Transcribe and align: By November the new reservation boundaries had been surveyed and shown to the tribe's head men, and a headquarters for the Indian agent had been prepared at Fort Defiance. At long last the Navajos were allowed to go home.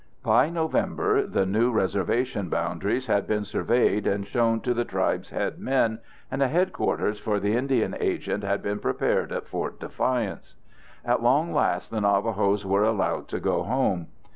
By 0.23 0.49
November 0.49 1.27
the 1.27 1.45
new 1.45 1.71
reservation 1.71 2.49
boundaries 2.49 3.05
had 3.05 3.27
been 3.27 3.45
surveyed 3.45 4.07
and 4.07 4.25
shown 4.25 4.59
to 4.61 4.73
the 4.73 4.83
tribe's 4.83 5.29
head 5.29 5.59
men, 5.59 5.99
and 6.31 6.41
a 6.41 6.47
headquarters 6.47 7.19
for 7.19 7.39
the 7.39 7.55
Indian 7.55 7.95
agent 7.99 8.43
had 8.43 8.63
been 8.63 8.79
prepared 8.79 9.31
at 9.31 9.45
Fort 9.47 9.79
Defiance. 9.79 10.55
At 11.05 11.21
long 11.21 11.53
last 11.53 11.91
the 11.91 12.01
Navajos 12.01 12.65
were 12.65 12.81
allowed 12.83 13.27
to 13.27 13.39
go 13.39 13.61
home. 13.61 14.07